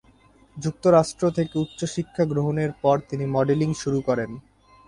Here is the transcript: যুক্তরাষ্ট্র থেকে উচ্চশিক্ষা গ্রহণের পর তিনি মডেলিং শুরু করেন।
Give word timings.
যুক্তরাষ্ট্র 0.57 1.23
থেকে 1.37 1.55
উচ্চশিক্ষা 1.59 2.23
গ্রহণের 2.25 2.71
পর 2.81 2.95
তিনি 3.09 3.25
মডেলিং 3.35 3.69
শুরু 3.81 3.99
করেন। 4.07 4.29